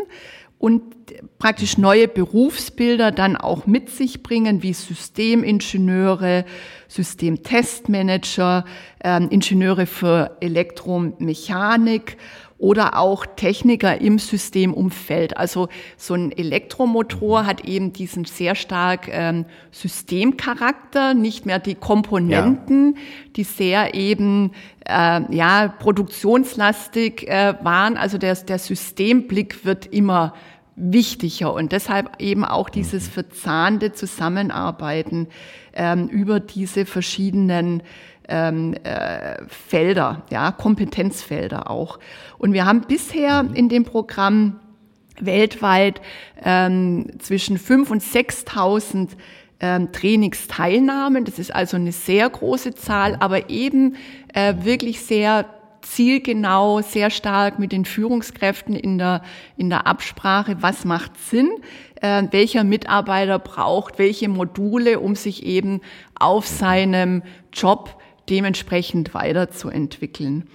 [0.60, 0.84] und
[1.40, 6.46] praktisch neue Berufsbilder dann auch mit sich bringen, wie Systemingenieure,
[6.88, 8.66] Systemtestmanager,
[9.04, 12.18] äh, Ingenieure für Elektromechanik
[12.58, 15.36] oder auch Techniker im Systemumfeld.
[15.36, 22.96] Also so ein Elektromotor hat eben diesen sehr stark ähm, Systemcharakter, nicht mehr die Komponenten,
[22.96, 23.02] ja.
[23.36, 24.52] die sehr eben
[24.88, 27.98] äh, ja produktionslastig äh, waren.
[27.98, 30.34] Also der, der Systemblick wird immer
[30.76, 33.12] wichtiger und deshalb eben auch dieses mhm.
[33.12, 35.28] verzahnte Zusammenarbeiten
[35.74, 37.82] ähm, über diese verschiedenen
[38.28, 42.00] ähm, äh, Felder, ja, Kompetenzfelder auch.
[42.38, 43.54] Und wir haben bisher mhm.
[43.54, 44.60] in dem Programm
[45.20, 46.02] weltweit
[46.44, 49.10] ähm, zwischen 5.000 und 6.000
[49.62, 51.24] ähm, Trainingsteilnahmen.
[51.24, 53.96] Das ist also eine sehr große Zahl, aber eben
[54.34, 55.46] äh, wirklich sehr
[55.86, 59.22] zielgenau, sehr stark mit den Führungskräften in der,
[59.58, 61.50] in der Absprache, was macht Sinn,
[62.02, 65.82] äh, welcher Mitarbeiter braucht welche Module, um sich eben
[66.20, 70.50] auf seinem Job dementsprechend weiterzuentwickeln.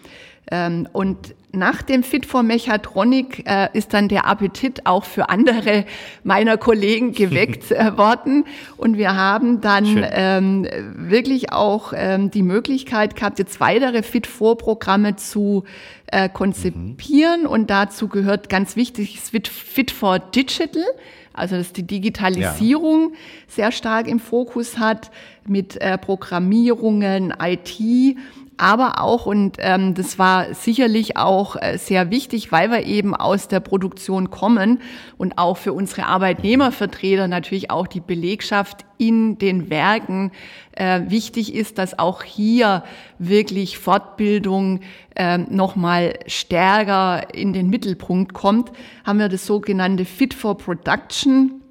[0.50, 5.84] Ähm, und nach dem Fit for Mechatronik äh, ist dann der Appetit auch für andere
[6.22, 8.44] meiner Kollegen geweckt äh, worden.
[8.76, 14.56] Und wir haben dann ähm, wirklich auch ähm, die Möglichkeit gehabt, jetzt weitere Fit for
[14.56, 15.64] Programme zu
[16.06, 17.42] äh, konzipieren.
[17.42, 17.46] Mhm.
[17.46, 20.84] Und dazu gehört ganz wichtig Fit for Digital
[21.32, 23.16] also dass die Digitalisierung ja.
[23.48, 25.10] sehr stark im Fokus hat
[25.46, 28.16] mit äh, Programmierungen, IT,
[28.60, 33.48] aber auch, und ähm, das war sicherlich auch äh, sehr wichtig, weil wir eben aus
[33.48, 34.80] der Produktion kommen
[35.16, 40.30] und auch für unsere Arbeitnehmervertreter natürlich auch die Belegschaft in den Werken
[40.72, 42.84] äh, wichtig ist, dass auch hier
[43.18, 44.80] wirklich Fortbildung
[45.16, 48.72] äh, nochmal stärker in den Mittelpunkt kommt,
[49.04, 51.62] haben wir das sogenannte Fit for Production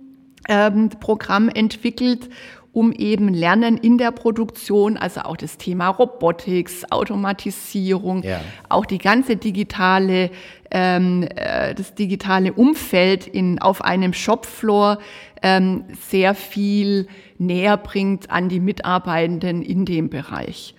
[0.47, 2.29] ähm, Programm entwickelt
[2.79, 8.39] um eben Lernen in der Produktion, also auch das Thema Robotics, Automatisierung, ja.
[8.69, 10.31] auch die ganze digitale,
[10.71, 14.99] ähm, äh, das digitale Umfeld in, auf einem Shopfloor
[15.43, 20.73] ähm, sehr viel näher bringt an die Mitarbeitenden in dem Bereich.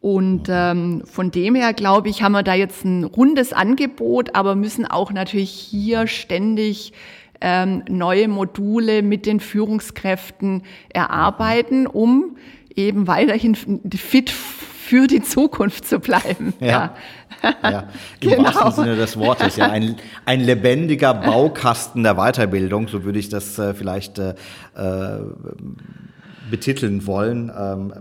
[0.00, 4.56] Und ähm, von dem her, glaube ich, haben wir da jetzt ein rundes Angebot, aber
[4.56, 6.92] müssen auch natürlich hier ständig
[7.40, 12.36] ähm, neue Module mit den Führungskräften erarbeiten, um
[12.74, 16.54] eben weiterhin fit für die Zukunft zu bleiben.
[16.60, 16.94] Ja,
[17.42, 17.70] ja.
[17.70, 17.80] ja.
[18.20, 18.44] im genau.
[18.44, 19.56] wahrsten Sinne des Wortes.
[19.56, 24.34] Ja, ein, ein lebendiger Baukasten der Weiterbildung, so würde ich das äh, vielleicht äh,
[24.74, 25.20] äh
[26.50, 27.52] betiteln wollen.
[27.54, 27.92] Ähm,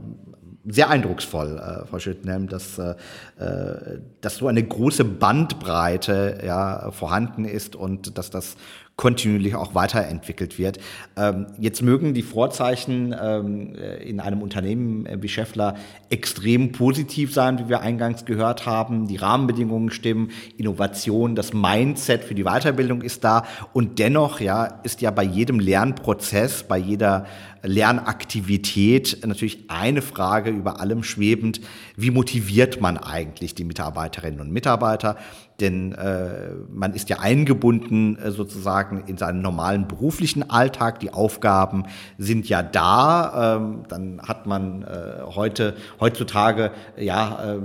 [0.70, 2.96] sehr eindrucksvoll, äh, Frau Schüttenhelm, dass, äh,
[3.40, 8.56] äh, dass so eine große Bandbreite ja, vorhanden ist und dass das
[8.98, 10.80] kontinuierlich auch weiterentwickelt wird.
[11.16, 15.76] Ähm, jetzt mögen die Vorzeichen ähm, in einem Unternehmen äh, wie Scheffler
[16.10, 19.08] extrem positiv sein, wie wir eingangs gehört haben.
[19.08, 25.02] Die Rahmenbedingungen stimmen, Innovation, das Mindset für die Weiterbildung ist da und dennoch ja ist
[25.02, 27.28] ja bei jedem Lernprozess, bei jeder
[27.68, 31.62] Lernaktivität natürlich eine Frage über allem schwebend,
[31.96, 35.18] wie motiviert man eigentlich die Mitarbeiterinnen und Mitarbeiter?
[35.60, 41.00] denn äh, man ist ja eingebunden äh, sozusagen in seinen normalen beruflichen Alltag.
[41.00, 41.86] Die Aufgaben
[42.18, 43.58] sind ja da.
[43.58, 47.60] Ähm, dann hat man äh, heute heutzutage ja äh,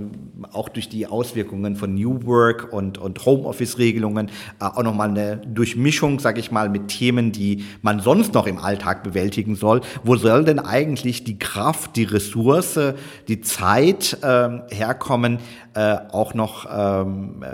[0.52, 5.36] auch durch die Auswirkungen von New Work und und Homeoffice-Regelungen äh, auch noch mal eine
[5.38, 9.82] Durchmischung, sage ich mal, mit Themen, die man sonst noch im Alltag bewältigen soll.
[10.04, 12.78] Wo soll denn eigentlich die Kraft, die Ressource,
[13.28, 15.38] die Zeit äh, herkommen,
[15.74, 17.44] äh, auch noch ähm,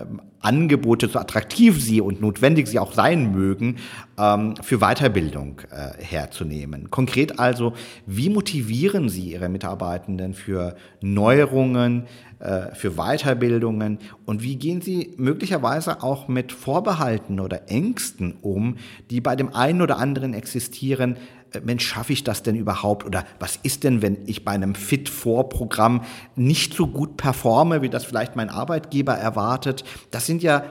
[0.41, 3.77] Angebote, so attraktiv sie und notwendig sie auch sein mögen,
[4.19, 6.91] ähm, für Weiterbildung äh, herzunehmen.
[6.91, 7.73] Konkret also,
[8.07, 12.05] wie motivieren Sie Ihre Mitarbeitenden für Neuerungen,
[12.39, 18.77] äh, für Weiterbildungen und wie gehen Sie möglicherweise auch mit Vorbehalten oder Ängsten um,
[19.11, 21.17] die bei dem einen oder anderen existieren,
[21.63, 23.07] Mensch, schaffe ich das denn überhaupt?
[23.07, 26.03] Oder was ist denn, wenn ich bei einem Fit-For-Programm
[26.37, 29.85] nicht so gut performe, wie das vielleicht mein Arbeitgeber erwartet?
[30.11, 30.65] Das sind ja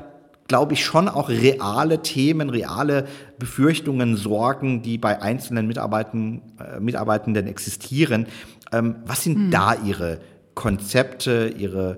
[0.47, 3.05] glaube ich, schon auch reale Themen, reale
[3.37, 8.27] Befürchtungen, Sorgen, die bei einzelnen Mitarbeitenden, äh, Mitarbeitenden existieren.
[8.71, 9.51] Ähm, was sind hm.
[9.51, 10.21] da Ihre
[10.55, 11.97] Konzepte, Ihre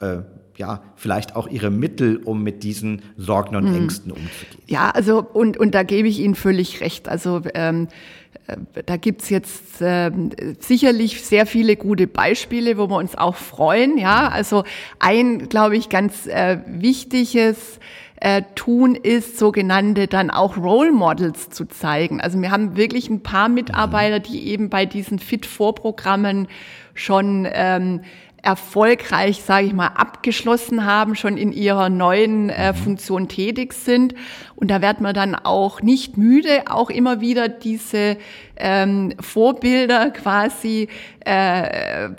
[0.00, 0.22] äh,
[0.56, 3.74] ja, vielleicht auch ihre Mittel, um mit diesen Sorgen und hm.
[3.74, 4.62] Ängsten umzugehen.
[4.66, 7.08] Ja, also und, und da gebe ich Ihnen völlig recht.
[7.08, 7.88] Also ähm,
[8.86, 10.10] da gibt's jetzt äh,
[10.58, 13.98] sicherlich sehr viele gute Beispiele, wo wir uns auch freuen.
[13.98, 14.64] Ja, also
[14.98, 17.78] ein, glaube ich, ganz äh, wichtiges
[18.20, 22.20] äh, tun, ist sogenannte dann auch Role Models zu zeigen.
[22.20, 26.46] Also wir haben wirklich ein paar Mitarbeiter, die eben bei diesen Fit-4-Programmen
[26.94, 28.02] schon ähm,
[28.42, 32.76] erfolgreich, sage ich mal, abgeschlossen haben, schon in ihrer neuen äh, mhm.
[32.76, 34.14] Funktion tätig sind.
[34.60, 38.18] Und da wird man dann auch nicht müde, auch immer wieder diese
[38.56, 40.88] ähm, Vorbilder quasi
[41.20, 42.10] äh,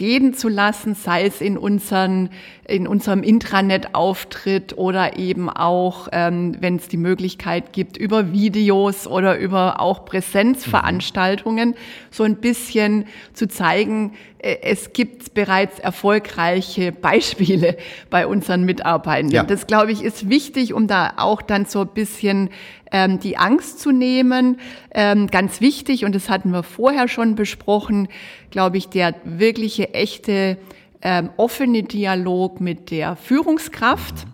[0.00, 2.30] reden zu lassen, sei es in, unseren,
[2.66, 9.38] in unserem Intranet-Auftritt oder eben auch, ähm, wenn es die Möglichkeit gibt, über Videos oder
[9.38, 11.74] über auch Präsenzveranstaltungen
[12.10, 17.76] so ein bisschen zu zeigen, äh, es gibt bereits erfolgreiche Beispiele
[18.10, 19.34] bei unseren Mitarbeitenden.
[19.34, 19.42] Ja.
[19.44, 22.50] Das, glaube ich, ist wichtig, um da auch dann so ein bisschen
[22.92, 24.58] ähm, die Angst zu nehmen.
[24.90, 28.08] Ähm, ganz wichtig, und das hatten wir vorher schon besprochen,
[28.50, 30.58] glaube ich, der wirkliche, echte,
[31.02, 34.26] ähm, offene Dialog mit der Führungskraft,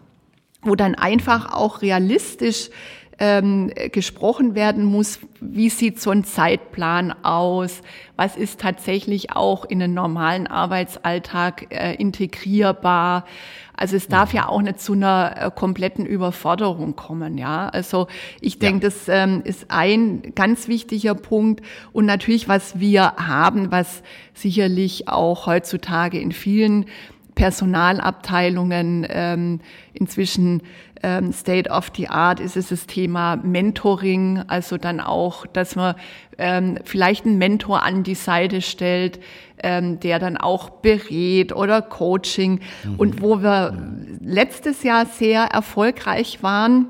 [0.62, 2.70] wo dann einfach auch realistisch
[3.20, 7.82] ähm, gesprochen werden muss, wie sieht so ein Zeitplan aus,
[8.16, 13.26] was ist tatsächlich auch in den normalen Arbeitsalltag äh, integrierbar.
[13.80, 17.70] Also es darf ja auch nicht zu einer äh, kompletten Überforderung kommen, ja.
[17.70, 18.08] Also
[18.42, 18.90] ich denke, ja.
[18.90, 24.02] das ähm, ist ein ganz wichtiger Punkt und natürlich, was wir haben, was
[24.34, 26.84] sicherlich auch heutzutage in vielen
[27.34, 29.60] Personalabteilungen ähm,
[29.94, 30.60] inzwischen
[31.02, 35.94] ähm, State of the Art ist es das Thema Mentoring, also dann auch, dass man
[36.36, 39.20] ähm, vielleicht einen Mentor an die Seite stellt,
[39.62, 42.60] ähm, der dann auch berät oder Coaching.
[42.84, 42.94] Mhm.
[42.96, 43.76] Und wo wir
[44.20, 46.86] letztes Jahr sehr erfolgreich waren,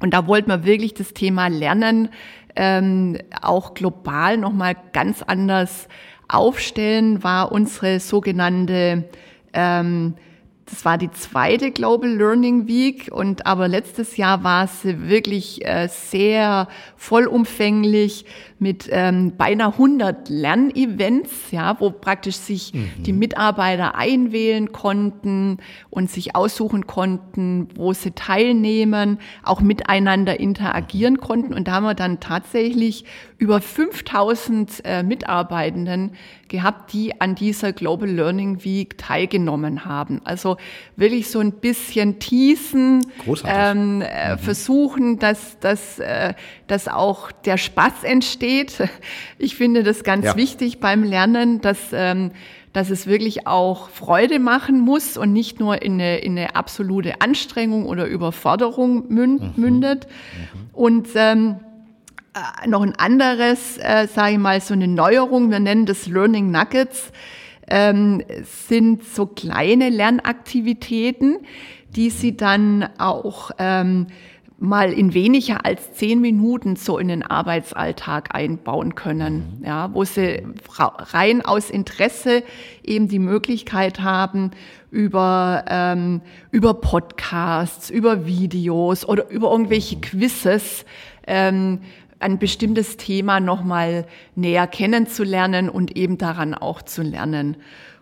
[0.00, 2.08] und da wollten wir wirklich das Thema Lernen
[2.56, 5.88] ähm, auch global nochmal ganz anders
[6.28, 9.04] aufstellen, war unsere sogenannte
[9.52, 10.14] ähm,
[10.66, 15.88] das war die zweite Global Learning Week und aber letztes Jahr war sie wirklich äh,
[15.88, 18.24] sehr vollumfänglich
[18.58, 23.02] mit ähm, beinahe 100 Lernevents, ja, wo praktisch sich mhm.
[23.02, 25.58] die Mitarbeiter einwählen konnten
[25.90, 31.52] und sich aussuchen konnten, wo sie teilnehmen, auch miteinander interagieren konnten.
[31.52, 33.04] Und da haben wir dann tatsächlich
[33.44, 36.12] über 5000 äh, Mitarbeitenden
[36.48, 40.22] gehabt, die an dieser Global Learning Week teilgenommen haben.
[40.24, 40.56] Also
[40.96, 43.04] wirklich so ein bisschen teasen,
[43.44, 44.38] ähm, äh, mhm.
[44.38, 46.32] versuchen, dass, dass, äh,
[46.68, 48.78] dass auch der Spaß entsteht.
[49.38, 50.36] Ich finde das ganz ja.
[50.36, 52.30] wichtig beim Lernen, dass ähm,
[52.72, 57.20] dass es wirklich auch Freude machen muss und nicht nur in eine, in eine absolute
[57.20, 59.52] Anstrengung oder Überforderung mhm.
[59.54, 60.06] mündet.
[60.08, 60.68] Mhm.
[60.72, 61.73] Und ähm, äh,
[62.66, 67.12] noch ein anderes, äh, sage ich mal, so eine Neuerung, wir nennen das Learning Nuggets,
[67.68, 68.22] ähm,
[68.66, 71.38] sind so kleine Lernaktivitäten,
[71.94, 74.08] die Sie dann auch ähm,
[74.58, 79.66] mal in weniger als zehn Minuten so in den Arbeitsalltag einbauen können, mhm.
[79.66, 80.42] ja, wo sie
[80.78, 82.42] rein aus Interesse
[82.82, 84.52] eben die Möglichkeit haben,
[84.90, 86.20] über, ähm,
[86.52, 90.84] über Podcasts, über Videos oder über irgendwelche Quizzes
[91.26, 91.80] ähm,
[92.24, 97.56] ein bestimmtes Thema nochmal näher kennenzulernen und eben daran auch zu lernen.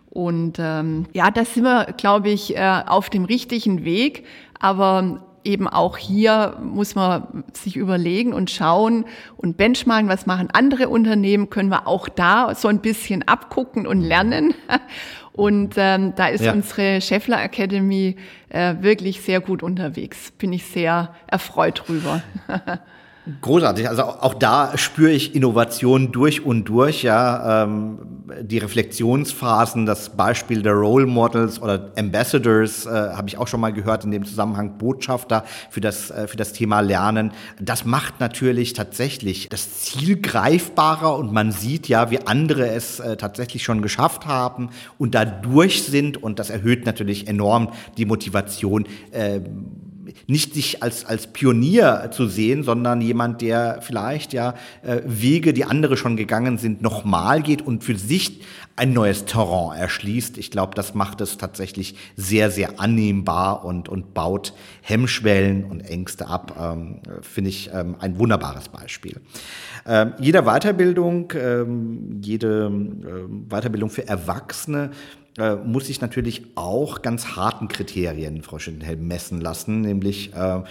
[0.09, 4.25] Und ähm, ja, da sind wir, glaube ich, äh, auf dem richtigen Weg.
[4.59, 9.03] Aber eben auch hier muss man sich überlegen und schauen
[9.35, 14.01] und benchmarken, was machen andere Unternehmen, können wir auch da so ein bisschen abgucken und
[14.01, 14.53] lernen.
[15.35, 16.53] Und ähm, da ist ja.
[16.53, 18.17] unsere Scheffler Academy
[18.49, 20.29] äh, wirklich sehr gut unterwegs.
[20.29, 22.21] Bin ich sehr erfreut drüber.
[23.39, 23.87] Großartig.
[23.87, 27.03] Also auch da spüre ich Innovation durch und durch.
[27.03, 27.99] Ja, ähm,
[28.41, 33.71] die Reflexionsphasen, das Beispiel der Role Models oder Ambassadors äh, habe ich auch schon mal
[33.71, 37.31] gehört in dem Zusammenhang Botschafter für das äh, für das Thema Lernen.
[37.61, 43.15] Das macht natürlich tatsächlich das Ziel greifbarer und man sieht ja, wie andere es äh,
[43.15, 48.85] tatsächlich schon geschafft haben und dadurch sind und das erhöht natürlich enorm die Motivation.
[49.11, 49.39] Äh,
[50.27, 55.65] nicht sich als, als Pionier zu sehen, sondern jemand, der vielleicht ja äh, Wege, die
[55.65, 58.41] andere schon gegangen sind, nochmal geht und für sich
[58.75, 60.37] ein neues Terrain erschließt.
[60.37, 66.27] Ich glaube, das macht es tatsächlich sehr, sehr annehmbar und, und baut Hemmschwellen und Ängste
[66.27, 66.55] ab.
[66.59, 69.21] Ähm, Finde ich ähm, ein wunderbares Beispiel.
[69.85, 74.89] Ähm, jede Weiterbildung, ähm, jede äh, Weiterbildung für Erwachsene
[75.37, 80.61] äh, muss sich natürlich auch ganz harten Kriterien, Frau Schittenhelm, messen lassen, nämlich äh,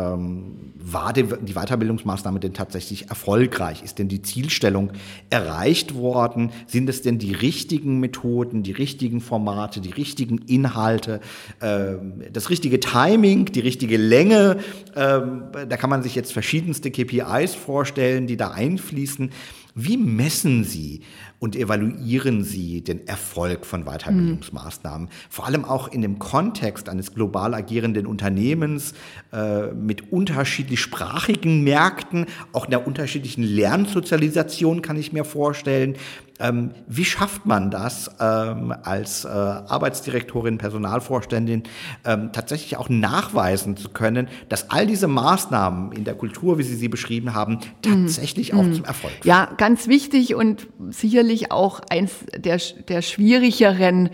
[0.00, 3.82] ähm, war die, Weiterbildungsmaßnahme denn tatsächlich erfolgreich?
[3.82, 4.92] Ist denn die Zielstellung
[5.30, 6.52] erreicht worden?
[6.66, 11.20] Sind es denn die richtigen Methoden, die richtigen Formate, die richtigen Inhalte,
[11.60, 11.94] äh,
[12.32, 14.58] das richtige Timing, die richtige Länge?
[14.94, 15.20] Äh,
[15.68, 19.30] da kann man sich jetzt verschiedenste KPIs vorstellen, die da einfließen.
[19.74, 21.02] Wie messen Sie
[21.38, 25.06] und evaluieren Sie den Erfolg von Weiterbildungsmaßnahmen?
[25.06, 25.12] Mhm.
[25.28, 28.94] Vor allem auch in dem Kontext eines global agierenden Unternehmens
[29.32, 35.96] äh, mit unterschiedlich sprachigen Märkten, auch einer unterschiedlichen Lernsozialisation kann ich mir vorstellen.
[36.40, 41.64] Ähm, wie schafft man das ähm, als äh, Arbeitsdirektorin, Personalvorständin
[42.04, 46.76] ähm, tatsächlich auch nachweisen zu können, dass all diese Maßnahmen in der Kultur, wie Sie
[46.76, 48.56] sie beschrieben haben, tatsächlich mm.
[48.56, 48.72] auch mm.
[48.72, 49.28] zum Erfolg führen?
[49.28, 54.10] Ja, ganz wichtig und sicherlich auch eins der, der schwierigeren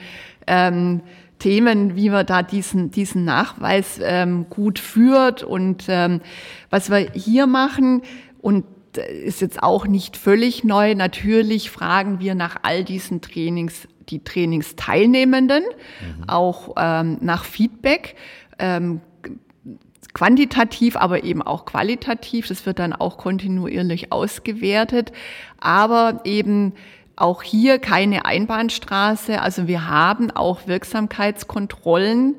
[0.47, 1.03] ähm,
[1.39, 5.43] Themen, wie man da diesen, diesen Nachweis ähm, gut führt.
[5.43, 6.21] Und ähm,
[6.71, 8.03] was wir hier machen,
[8.47, 8.65] und
[8.97, 10.95] ist jetzt auch nicht völlig neu.
[10.95, 16.29] Natürlich fragen wir nach all diesen Trainings die Trainingsteilnehmenden, mhm.
[16.29, 18.15] auch ähm, nach Feedback.
[18.59, 19.01] Ähm,
[20.15, 22.49] quantitativ, aber eben auch qualitativ.
[22.49, 25.13] Das wird dann auch kontinuierlich ausgewertet.
[25.61, 26.73] Aber eben
[27.17, 29.43] auch hier keine Einbahnstraße.
[29.43, 32.37] Also wir haben auch Wirksamkeitskontrollen,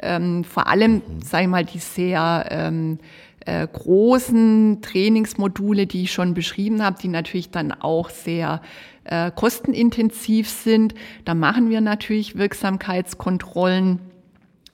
[0.00, 1.22] ähm, vor allem, mhm.
[1.22, 2.98] sage ich mal, die sehr ähm,
[3.46, 8.60] äh, großen Trainingsmodule, die ich schon beschrieben habe, die natürlich dann auch sehr
[9.04, 10.94] äh, kostenintensiv sind.
[11.24, 14.00] Da machen wir natürlich Wirksamkeitskontrollen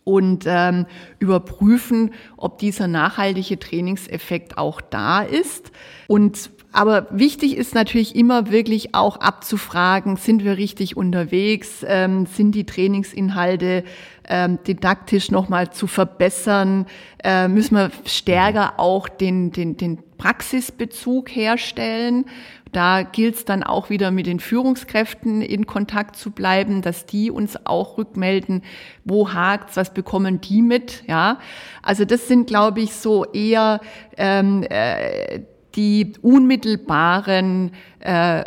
[0.05, 0.87] und ähm,
[1.19, 5.71] überprüfen, ob dieser nachhaltige Trainingseffekt auch da ist.
[6.09, 12.53] Und aber wichtig ist natürlich immer wirklich auch abzufragen, sind wir richtig unterwegs, ähm, sind
[12.55, 13.85] die Trainingsinhalte
[14.29, 16.87] ähm, didaktisch nochmal zu verbessern,
[17.23, 22.27] äh, müssen wir stärker auch den, den, den Praxisbezug herstellen.
[22.73, 27.31] Da gilt es dann auch wieder mit den Führungskräften in Kontakt zu bleiben, dass die
[27.31, 28.63] uns auch rückmelden,
[29.05, 31.39] wo hakt's, was bekommen die mit, ja.
[31.83, 33.81] Also das sind, glaube ich, so eher
[34.17, 35.41] ähm, äh,
[35.75, 38.43] die unmittelbaren äh,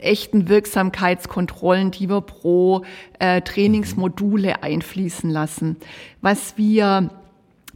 [0.00, 2.84] echten Wirksamkeitskontrollen, die wir pro
[3.18, 5.76] äh, Trainingsmodule einfließen lassen.
[6.20, 7.10] Was wir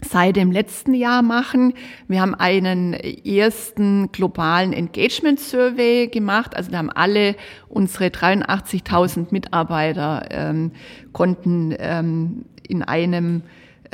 [0.05, 1.75] seit dem letzten Jahr machen.
[2.09, 6.57] Wir haben einen ersten globalen Engagement Survey gemacht.
[6.57, 7.37] Also da haben alle
[7.68, 10.72] unsere 83.000 Mitarbeiter ähm,
[11.12, 13.43] konnten ähm, in einem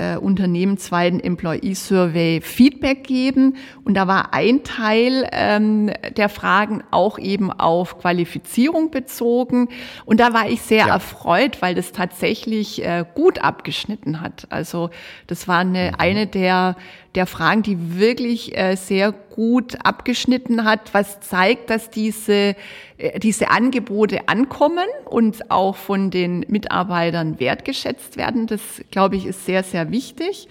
[0.00, 3.56] äh, unternehmensweiten Employee Survey Feedback geben.
[3.84, 9.68] Und da war ein Teil ähm, der Fragen auch eben auf Qualifizierung bezogen.
[10.06, 10.94] Und da war ich sehr ja.
[10.94, 14.46] erfreut, weil das tatsächlich äh, gut abgeschnitten hat.
[14.48, 14.88] Also
[15.26, 15.94] das war eine, mhm.
[15.98, 16.76] eine der
[17.14, 22.54] der Fragen, die wirklich äh, sehr gut abgeschnitten hat, was zeigt, dass diese,
[22.98, 28.46] äh, diese Angebote ankommen und auch von den Mitarbeitern wertgeschätzt werden.
[28.46, 30.48] Das, glaube ich, ist sehr, sehr wichtig.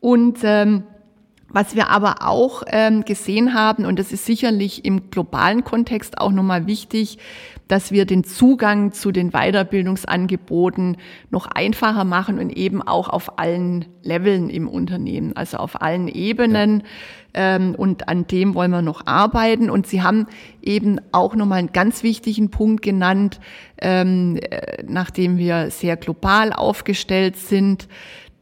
[0.00, 0.84] Und ähm,
[1.48, 6.32] was wir aber auch ähm, gesehen haben, und das ist sicherlich im globalen Kontext auch
[6.32, 7.18] nochmal wichtig,
[7.72, 10.98] dass wir den Zugang zu den Weiterbildungsangeboten
[11.30, 16.80] noch einfacher machen und eben auch auf allen Leveln im Unternehmen, also auf allen Ebenen.
[16.80, 17.56] Ja.
[17.56, 19.70] Ähm, und an dem wollen wir noch arbeiten.
[19.70, 20.26] Und Sie haben
[20.60, 23.40] eben auch nochmal einen ganz wichtigen Punkt genannt,
[23.80, 27.88] ähm, äh, nachdem wir sehr global aufgestellt sind,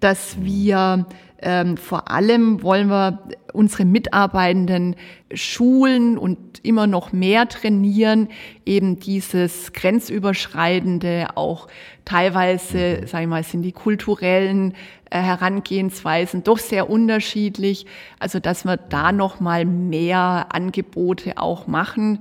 [0.01, 1.07] dass wir
[1.43, 3.23] ähm, vor allem wollen wir
[3.53, 4.97] unsere Mitarbeitenden
[5.33, 8.29] schulen und immer noch mehr trainieren,
[8.67, 11.69] eben dieses grenzüberschreitende, auch
[12.05, 14.75] teilweise, sag ich mal, sind die kulturellen
[15.11, 17.87] äh, Herangehensweisen doch sehr unterschiedlich.
[18.19, 22.21] Also, dass wir da noch mal mehr Angebote auch machen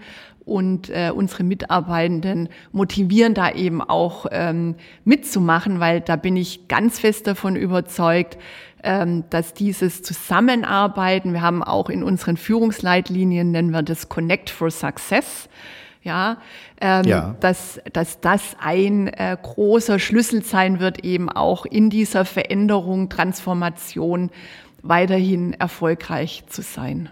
[0.49, 4.75] und äh, unsere Mitarbeitenden motivieren da eben auch ähm,
[5.05, 8.37] mitzumachen, weil da bin ich ganz fest davon überzeugt,
[8.83, 14.71] ähm, dass dieses Zusammenarbeiten, wir haben auch in unseren Führungsleitlinien, nennen wir das Connect for
[14.71, 15.49] Success,
[16.01, 16.37] ja,
[16.79, 17.35] ähm, ja.
[17.41, 24.29] Dass, dass das ein äh, großer Schlüssel sein wird, eben auch in dieser Veränderung, Transformation
[24.81, 27.09] weiterhin erfolgreich zu sein.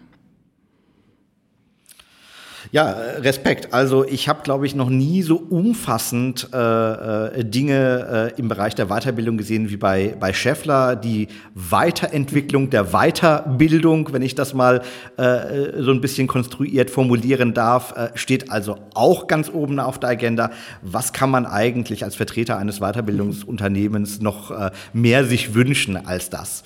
[2.72, 3.74] Ja, Respekt.
[3.74, 8.76] Also ich habe, glaube ich, noch nie so umfassend äh, äh, Dinge äh, im Bereich
[8.76, 10.98] der Weiterbildung gesehen wie bei, bei Scheffler.
[10.98, 14.82] Die Weiterentwicklung der Weiterbildung, wenn ich das mal
[15.16, 20.10] äh, so ein bisschen konstruiert formulieren darf, äh, steht also auch ganz oben auf der
[20.10, 20.52] Agenda.
[20.82, 26.64] Was kann man eigentlich als Vertreter eines Weiterbildungsunternehmens noch äh, mehr sich wünschen als das?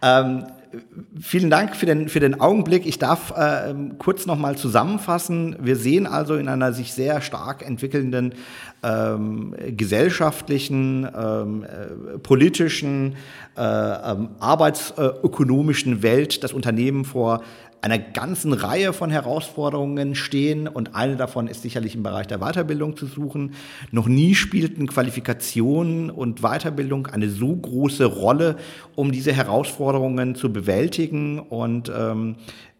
[0.00, 0.46] Ähm,
[1.20, 2.86] Vielen Dank für den, für den Augenblick.
[2.86, 5.56] Ich darf äh, kurz noch mal zusammenfassen.
[5.60, 8.34] Wir sehen also in einer sich sehr stark entwickelnden
[8.82, 13.16] ähm, gesellschaftlichen, ähm, äh, politischen,
[13.56, 17.42] äh, ähm, arbeitsökonomischen Welt das Unternehmen vor
[17.84, 22.96] einer ganzen Reihe von Herausforderungen stehen und eine davon ist sicherlich im Bereich der Weiterbildung
[22.96, 23.52] zu suchen.
[23.90, 28.56] Noch nie spielten Qualifikationen und Weiterbildung eine so große Rolle,
[28.94, 32.36] um diese Herausforderungen zu bewältigen und ähm,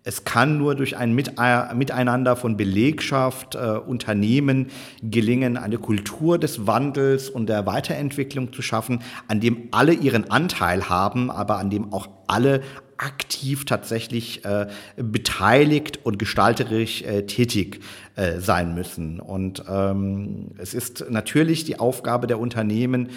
[0.07, 4.67] es kann nur durch ein Miteinander von Belegschaft, äh, Unternehmen
[5.03, 10.91] gelingen, eine Kultur des Wandels und der Weiterentwicklung zu schaffen, an dem alle ihren Anteil
[10.91, 12.61] haben, aber an dem auch alle
[12.97, 14.67] aktiv tatsächlich äh,
[14.97, 17.81] beteiligt und gestalterisch äh, tätig
[18.17, 19.19] äh, sein müssen.
[19.19, 23.09] Und ähm, es ist natürlich die Aufgabe der Unternehmen,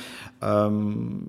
[0.42, 1.28] ähm,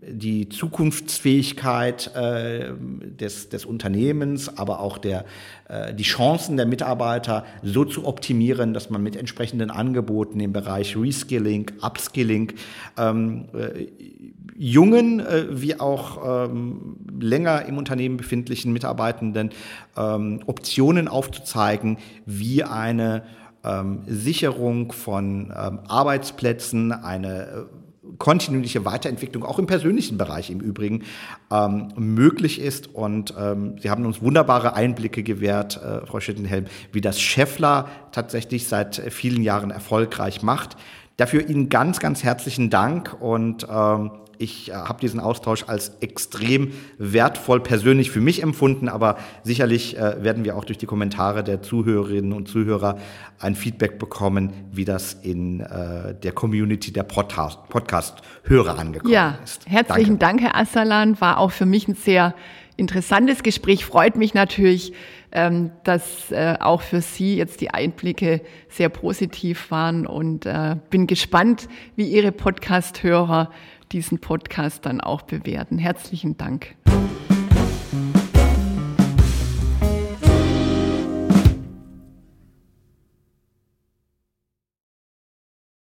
[0.00, 2.72] die Zukunftsfähigkeit äh,
[3.20, 5.26] des, des Unternehmens, aber auch der,
[5.68, 10.96] äh, die Chancen der Mitarbeiter so zu optimieren, dass man mit entsprechenden Angeboten im Bereich
[10.96, 12.54] Reskilling, Upskilling
[12.96, 13.88] ähm, äh,
[14.56, 19.50] jungen äh, wie auch ähm, länger im Unternehmen befindlichen Mitarbeitenden
[19.96, 23.01] ähm, Optionen aufzuzeigen, wie eine
[23.64, 27.64] ähm, Sicherung von ähm, Arbeitsplätzen, eine äh,
[28.18, 31.04] kontinuierliche Weiterentwicklung, auch im persönlichen Bereich im Übrigen,
[31.50, 32.94] ähm, möglich ist.
[32.94, 38.66] Und ähm, Sie haben uns wunderbare Einblicke gewährt, äh, Frau Schittenhelm, wie das Scheffler tatsächlich
[38.66, 40.76] seit vielen Jahren erfolgreich macht.
[41.16, 46.72] Dafür Ihnen ganz, ganz herzlichen Dank und ähm, ich äh, habe diesen Austausch als extrem
[46.98, 51.62] wertvoll persönlich für mich empfunden, aber sicherlich äh, werden wir auch durch die Kommentare der
[51.62, 52.98] Zuhörerinnen und Zuhörer
[53.38, 59.68] ein Feedback bekommen, wie das in äh, der Community der Podcast-Hörer Podcast angekommen ja, ist.
[59.68, 61.20] Herzlichen Dank, Herr Assalan.
[61.20, 62.34] War auch für mich ein sehr
[62.76, 63.84] interessantes Gespräch.
[63.84, 64.92] Freut mich natürlich,
[65.30, 71.06] ähm, dass äh, auch für Sie jetzt die Einblicke sehr positiv waren und äh, bin
[71.06, 73.50] gespannt, wie Ihre Podcast-Hörer
[73.92, 75.78] diesen Podcast dann auch bewerten.
[75.78, 76.74] Herzlichen Dank.